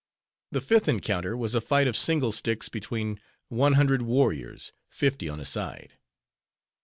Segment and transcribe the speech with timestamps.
[0.51, 3.19] The fifth encounter was a fight of single sticks between
[3.49, 5.93] one hundred warriors, fifty on a side.